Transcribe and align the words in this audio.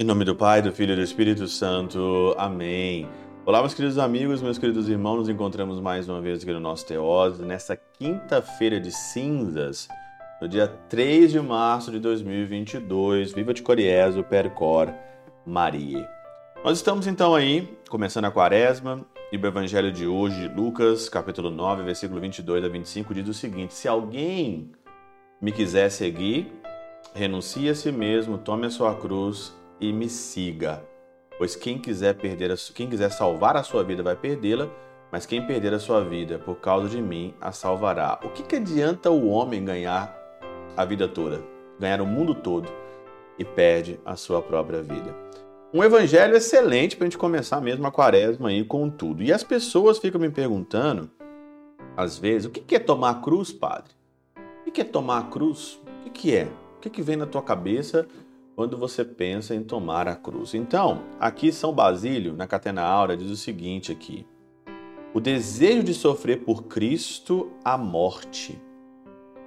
Em 0.00 0.04
nome 0.04 0.24
do 0.24 0.34
Pai, 0.34 0.62
do 0.62 0.72
Filho 0.72 0.94
e 0.94 0.96
do 0.96 1.02
Espírito 1.02 1.46
Santo. 1.46 2.34
Amém. 2.38 3.06
Olá, 3.44 3.60
meus 3.60 3.74
queridos 3.74 3.98
amigos, 3.98 4.40
meus 4.40 4.56
queridos 4.56 4.88
irmãos, 4.88 5.18
nos 5.18 5.28
encontramos 5.28 5.78
mais 5.78 6.08
uma 6.08 6.22
vez 6.22 6.42
aqui 6.42 6.50
no 6.54 6.58
nosso 6.58 6.86
Teose, 6.86 7.44
nessa 7.44 7.76
quinta-feira 7.76 8.80
de 8.80 8.90
cinzas, 8.90 9.88
no 10.40 10.48
dia 10.48 10.68
3 10.88 11.32
de 11.32 11.38
março 11.38 11.90
de 11.90 11.98
2022. 11.98 13.32
Viva 13.34 13.52
de 13.52 13.60
Coriezo, 13.60 14.24
Percor, 14.24 14.90
Maria. 15.44 16.08
Nós 16.64 16.78
estamos 16.78 17.06
então 17.06 17.34
aí, 17.34 17.68
começando 17.90 18.24
a 18.24 18.30
quaresma, 18.30 19.04
e 19.32 19.36
o 19.36 19.46
evangelho 19.46 19.92
de 19.92 20.08
hoje, 20.08 20.48
Lucas, 20.48 21.08
capítulo 21.08 21.50
9, 21.50 21.84
versículo 21.84 22.20
22 22.20 22.64
a 22.64 22.68
25, 22.68 23.14
diz 23.14 23.28
o 23.28 23.34
seguinte: 23.34 23.74
Se 23.74 23.86
alguém 23.86 24.72
me 25.40 25.52
quiser 25.52 25.88
seguir, 25.90 26.52
renuncie 27.14 27.68
a 27.68 27.74
si 27.74 27.92
mesmo, 27.92 28.38
tome 28.38 28.66
a 28.66 28.70
sua 28.70 28.94
cruz 28.94 29.54
e 29.80 29.92
me 29.92 30.08
siga. 30.08 30.82
Pois 31.38 31.54
quem 31.54 31.78
quiser 31.78 32.14
perder, 32.14 32.50
a, 32.50 32.56
quem 32.74 32.88
quiser 32.88 33.10
salvar 33.10 33.56
a 33.56 33.62
sua 33.62 33.84
vida 33.84 34.02
vai 34.02 34.16
perdê-la, 34.16 34.68
mas 35.12 35.26
quem 35.26 35.46
perder 35.46 35.74
a 35.74 35.78
sua 35.78 36.02
vida 36.02 36.38
por 36.38 36.56
causa 36.56 36.88
de 36.88 37.00
mim 37.00 37.32
a 37.40 37.52
salvará. 37.52 38.18
O 38.24 38.30
que, 38.30 38.42
que 38.42 38.56
adianta 38.56 39.10
o 39.10 39.28
homem 39.28 39.64
ganhar 39.64 40.16
a 40.76 40.84
vida 40.84 41.06
toda, 41.06 41.40
ganhar 41.78 42.00
o 42.00 42.06
mundo 42.06 42.34
todo 42.34 42.68
e 43.38 43.44
perde 43.44 44.00
a 44.04 44.16
sua 44.16 44.42
própria 44.42 44.82
vida? 44.82 45.14
Um 45.72 45.84
evangelho 45.84 46.36
excelente 46.36 46.96
para 46.96 47.04
a 47.06 47.08
gente 47.08 47.18
começar 47.18 47.60
mesmo 47.60 47.86
a 47.86 47.92
quaresma 47.92 48.48
aí 48.48 48.64
com 48.64 48.90
tudo. 48.90 49.22
E 49.22 49.32
as 49.32 49.44
pessoas 49.44 49.98
ficam 49.98 50.20
me 50.20 50.28
perguntando, 50.28 51.08
às 51.96 52.18
vezes, 52.18 52.46
o 52.46 52.50
que 52.50 52.74
é 52.74 52.78
tomar 52.80 53.10
a 53.10 53.14
cruz, 53.14 53.52
padre? 53.52 53.92
O 54.66 54.72
que 54.72 54.80
é 54.80 54.84
tomar 54.84 55.18
a 55.18 55.22
cruz? 55.22 55.80
O 56.04 56.10
que 56.10 56.34
é? 56.34 56.48
O 56.76 56.90
que 56.90 57.02
vem 57.02 57.14
na 57.14 57.24
tua 57.24 57.40
cabeça 57.40 58.08
quando 58.56 58.76
você 58.76 59.04
pensa 59.04 59.54
em 59.54 59.62
tomar 59.62 60.08
a 60.08 60.16
cruz. 60.16 60.54
Então, 60.54 61.04
aqui 61.20 61.52
São 61.52 61.72
Basílio, 61.72 62.34
na 62.34 62.48
Catena 62.48 62.82
Áurea, 62.82 63.16
diz 63.16 63.30
o 63.30 63.36
seguinte 63.36 63.92
aqui: 63.92 64.26
O 65.14 65.20
desejo 65.20 65.84
de 65.84 65.94
sofrer 65.94 66.38
por 66.38 66.64
Cristo 66.64 67.48
a 67.64 67.78
morte. 67.78 68.60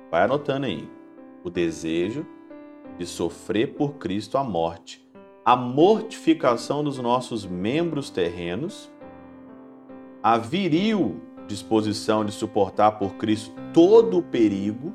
Vai 0.10 0.24
anotando 0.24 0.68
aí. 0.68 0.90
O 1.44 1.50
desejo 1.50 2.26
de 2.98 3.06
sofrer 3.06 3.74
por 3.74 3.96
Cristo 3.96 4.38
a 4.38 4.44
morte. 4.44 5.04
A 5.46 5.56
mortificação 5.56 6.84
dos 6.84 6.98
nossos 6.98 7.46
membros 7.46 8.10
terrenos. 8.10 8.90
A 10.22 10.38
viril 10.38 11.22
disposição 11.48 12.24
de 12.24 12.32
suportar 12.32 12.94
por 12.94 13.16
Cristo 13.16 13.54
todo 13.74 14.18
o 14.18 14.24
perigo 14.24 14.94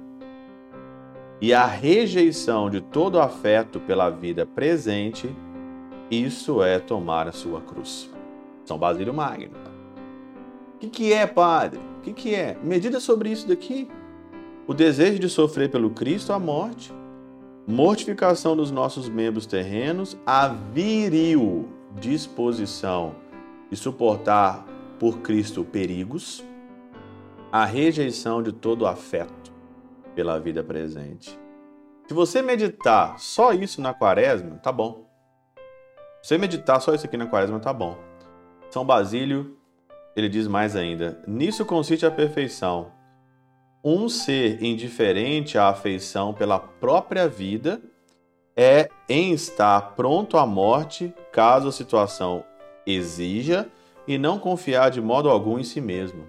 e 1.41 1.53
a 1.55 1.67
rejeição 1.67 2.69
de 2.69 2.81
todo 2.81 3.21
afeto 3.21 3.79
pela 3.79 4.11
vida 4.11 4.45
presente, 4.45 5.31
isso 6.11 6.63
é 6.63 6.79
tomar 6.79 7.29
a 7.29 7.33
sua 7.33 7.61
cruz. 7.61 8.11
São 8.65 8.79
Basílio 8.79 9.15
Magno. 9.15 9.57
O 10.75 10.79
que, 10.79 10.89
que 10.89 11.13
é, 11.13 11.27
padre? 11.27 11.81
O 11.99 12.01
que, 12.03 12.13
que 12.13 12.35
é? 12.35 12.57
Medida 12.63 12.99
sobre 13.01 13.31
isso 13.31 13.47
daqui. 13.47 13.89
O 14.67 14.75
desejo 14.75 15.19
de 15.19 15.29
sofrer 15.29 15.71
pelo 15.71 15.91
Cristo 15.91 16.33
a 16.33 16.39
morte, 16.39 16.93
mortificação 17.69 18.57
dos 18.57 18.71
nossos 18.71 19.11
membros 19.11 19.45
terrenos, 19.45 20.17
a 20.25 20.49
viril 20.49 21.69
disposição 22.01 23.15
de 23.71 23.77
suportar 23.77 24.67
por 24.99 25.19
Cristo 25.19 25.63
perigos, 25.63 26.43
a 27.53 27.67
rejeição 27.67 28.43
de 28.43 28.53
todo 28.53 28.87
afeto 28.87 29.53
pela 30.15 30.41
vida 30.41 30.65
presente. 30.65 31.39
Se 32.07 32.15
você 32.15 32.41
meditar 32.41 33.19
só 33.21 33.53
isso 33.53 33.83
na 33.83 33.93
quaresma, 33.93 34.57
tá 34.57 34.73
bom. 34.73 35.07
Se 36.23 36.31
você 36.31 36.39
meditar 36.39 36.81
só 36.81 36.95
isso 36.95 37.05
aqui 37.05 37.19
na 37.19 37.27
quaresma, 37.27 37.61
tá 37.61 37.73
bom. 37.73 37.99
São 38.71 38.83
Basílio, 38.83 39.59
ele 40.17 40.31
diz 40.31 40.47
mais 40.47 40.75
ainda: 40.75 41.23
nisso 41.27 41.67
consiste 41.67 42.07
a 42.07 42.11
perfeição. 42.11 42.91
Um 43.91 44.07
ser 44.07 44.63
indiferente 44.63 45.57
à 45.57 45.69
afeição 45.69 46.35
pela 46.35 46.59
própria 46.59 47.27
vida 47.27 47.81
é 48.55 48.91
em 49.09 49.33
estar 49.33 49.95
pronto 49.95 50.37
à 50.37 50.45
morte 50.45 51.11
caso 51.33 51.69
a 51.69 51.73
situação 51.73 52.45
exija 52.85 53.67
e 54.07 54.19
não 54.19 54.39
confiar 54.39 54.91
de 54.91 55.01
modo 55.01 55.31
algum 55.31 55.59
em 55.59 55.65
si 55.65 55.81
mesmo 55.81 56.27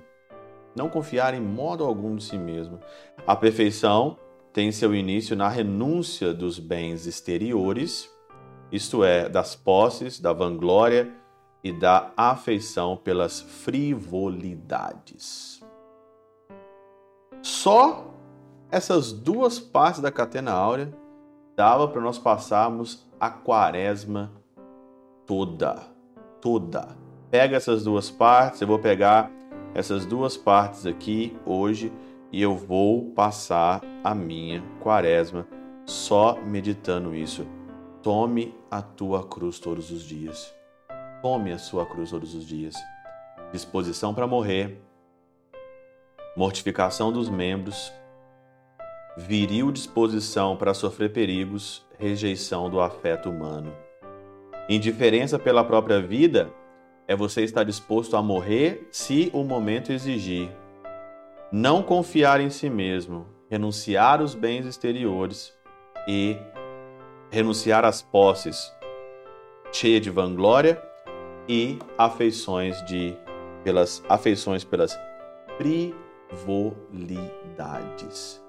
não 0.75 0.87
confiar 0.87 1.33
em 1.33 1.41
modo 1.41 1.83
algum 1.83 2.15
de 2.15 2.23
si 2.23 2.37
mesmo. 2.37 2.79
A 3.27 3.35
perfeição 3.35 4.17
tem 4.53 4.71
seu 4.71 4.95
início 4.95 5.35
na 5.35 5.49
renúncia 5.49 6.33
dos 6.33 6.57
bens 6.57 7.05
exteriores, 7.05 8.09
isto 8.71 9.03
é, 9.03 9.27
das 9.27 9.53
posses, 9.55 10.21
da 10.21 10.31
vanglória 10.31 11.11
e 11.63 11.73
da 11.73 12.13
afeição 12.15 12.95
pelas 12.95 13.41
frivolidades. 13.41 15.59
Só 17.41 18.13
essas 18.71 19.11
duas 19.11 19.59
partes 19.59 20.01
da 20.01 20.11
catena 20.11 20.51
áurea 20.51 20.93
dava 21.55 21.87
para 21.87 22.01
nós 22.01 22.17
passarmos 22.17 23.07
a 23.19 23.29
quaresma 23.29 24.31
toda, 25.25 25.75
toda. 26.41 26.97
Pega 27.29 27.57
essas 27.57 27.83
duas 27.83 28.09
partes, 28.09 28.61
eu 28.61 28.67
vou 28.67 28.79
pegar 28.79 29.31
essas 29.73 30.05
duas 30.05 30.35
partes 30.35 30.85
aqui 30.85 31.37
hoje 31.45 31.91
e 32.31 32.41
eu 32.41 32.55
vou 32.55 33.11
passar 33.11 33.81
a 34.03 34.15
minha 34.15 34.63
quaresma 34.79 35.47
só 35.85 36.39
meditando 36.41 37.15
isso. 37.15 37.45
Tome 38.01 38.55
a 38.69 38.81
tua 38.81 39.27
cruz 39.27 39.59
todos 39.59 39.91
os 39.91 40.03
dias. 40.03 40.53
Tome 41.21 41.51
a 41.51 41.57
sua 41.57 41.85
cruz 41.85 42.11
todos 42.11 42.33
os 42.33 42.45
dias. 42.45 42.75
Disposição 43.51 44.13
para 44.13 44.27
morrer, 44.27 44.81
mortificação 46.35 47.11
dos 47.11 47.29
membros, 47.29 47.91
viril 49.17 49.71
disposição 49.71 50.55
para 50.55 50.73
sofrer 50.73 51.11
perigos, 51.11 51.85
rejeição 51.97 52.69
do 52.69 52.79
afeto 52.79 53.29
humano. 53.29 53.73
Indiferença 54.69 55.37
pela 55.37 55.63
própria 55.63 56.01
vida 56.01 56.51
é 57.07 57.15
você 57.15 57.43
estar 57.43 57.63
disposto 57.63 58.15
a 58.15 58.21
morrer 58.21 58.87
se 58.91 59.29
o 59.33 59.43
momento 59.43 59.91
exigir. 59.91 60.49
Não 61.51 61.81
confiar 61.81 62.39
em 62.39 62.49
si 62.49 62.69
mesmo, 62.69 63.25
renunciar 63.49 64.21
aos 64.21 64.35
bens 64.35 64.65
exteriores 64.65 65.53
e 66.07 66.37
renunciar 67.31 67.83
às 67.83 68.01
posses 68.01 68.71
cheia 69.71 69.99
de 69.99 70.09
vanglória 70.09 70.81
e 71.47 71.79
afeições 71.97 72.83
de 72.85 73.15
pelas 73.63 74.03
afeições 74.07 74.63
pelas 74.63 74.97
frivolidades. 76.29 78.41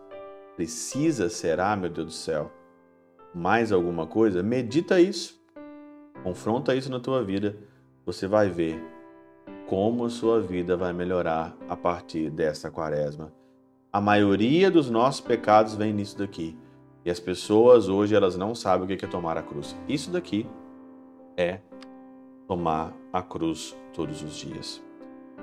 Precisa 0.56 1.28
será, 1.28 1.74
meu 1.74 1.88
Deus 1.88 2.06
do 2.06 2.12
céu, 2.12 2.50
mais 3.34 3.72
alguma 3.72 4.06
coisa? 4.06 4.42
Medita 4.42 5.00
isso. 5.00 5.40
Confronta 6.22 6.74
isso 6.74 6.90
na 6.90 7.00
tua 7.00 7.24
vida 7.24 7.56
você 8.04 8.26
vai 8.26 8.48
ver 8.48 8.82
como 9.68 10.04
a 10.04 10.10
sua 10.10 10.40
vida 10.40 10.76
vai 10.76 10.92
melhorar 10.92 11.56
a 11.68 11.76
partir 11.76 12.28
dessa 12.28 12.70
quaresma. 12.70 13.32
A 13.92 14.00
maioria 14.00 14.70
dos 14.70 14.90
nossos 14.90 15.20
pecados 15.20 15.74
vem 15.74 15.92
nisso 15.92 16.18
daqui. 16.18 16.58
E 17.04 17.10
as 17.10 17.20
pessoas 17.20 17.88
hoje 17.88 18.14
elas 18.14 18.36
não 18.36 18.54
sabem 18.54 18.84
o 18.84 18.98
que 18.98 19.04
é 19.04 19.08
tomar 19.08 19.38
a 19.38 19.42
cruz. 19.42 19.76
Isso 19.88 20.10
daqui 20.10 20.46
é 21.36 21.60
tomar 22.46 22.92
a 23.12 23.22
cruz 23.22 23.76
todos 23.94 24.22
os 24.22 24.34
dias. 24.34 24.82